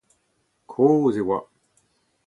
[0.71, 1.39] Kozh e oa.